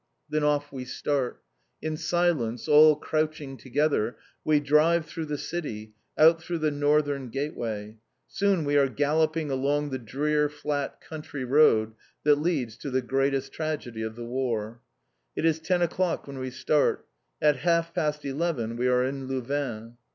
Then 0.31 0.43
off 0.43 0.71
we 0.71 0.83
start. 0.83 1.43
In 1.79 1.95
silence, 1.95 2.67
all 2.67 2.95
crouching 2.95 3.55
together, 3.55 4.17
we 4.43 4.59
drive 4.59 5.05
through 5.05 5.27
the 5.27 5.37
city, 5.37 5.93
out 6.17 6.41
through 6.41 6.57
the 6.57 6.71
northern 6.71 7.29
gateway; 7.29 7.97
soon 8.27 8.63
we 8.65 8.77
are 8.77 8.89
galloping 8.89 9.51
along 9.51 9.91
the 9.91 9.99
drear 9.99 10.49
flat 10.49 11.01
country 11.01 11.43
road 11.45 11.93
that 12.23 12.37
leads 12.41 12.77
to 12.77 12.89
the 12.89 13.03
greatest 13.03 13.51
tragedy 13.53 14.01
of 14.01 14.15
the 14.15 14.25
War. 14.25 14.81
It 15.35 15.45
is 15.45 15.59
ten 15.59 15.83
o'clock 15.83 16.25
when 16.25 16.39
we 16.39 16.49
start. 16.49 17.05
At 17.39 17.57
half 17.57 17.93
past 17.93 18.25
eleven 18.25 18.77
we 18.77 18.87
are 18.87 19.03
in 19.05 19.27
Louvain. 19.27 19.97